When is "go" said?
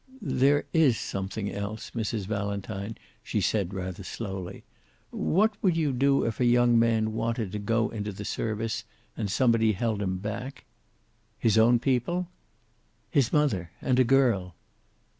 7.59-7.89